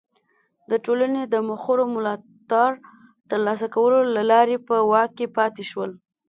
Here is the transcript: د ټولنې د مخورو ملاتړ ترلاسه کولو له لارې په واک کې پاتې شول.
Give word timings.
د 0.69 0.71
ټولنې 0.85 1.23
د 1.33 1.35
مخورو 1.49 1.83
ملاتړ 1.95 2.71
ترلاسه 3.29 3.67
کولو 3.75 3.99
له 4.15 4.23
لارې 4.31 4.55
په 4.67 4.75
واک 4.91 5.09
کې 5.17 5.27
پاتې 5.37 5.63
شول. 5.69 5.91